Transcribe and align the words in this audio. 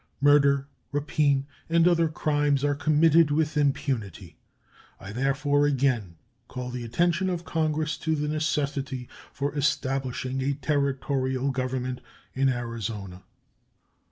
Murder, 0.19 0.67
rapine, 0.91 1.45
and 1.69 1.87
other 1.87 2.07
crimes 2.07 2.63
are 2.63 2.73
committed 2.73 3.29
with 3.29 3.55
impunity. 3.55 4.39
I 4.99 5.11
therefore 5.11 5.67
again 5.67 6.15
call 6.47 6.71
the 6.71 6.83
attention 6.83 7.29
of 7.29 7.45
Congress 7.45 7.97
to 7.99 8.15
the 8.15 8.27
necessity 8.27 9.07
for 9.31 9.53
establishing 9.55 10.41
a 10.41 10.53
Territorial 10.53 11.51
government 11.51 12.01
over 12.35 12.49
Arizona. 12.49 13.21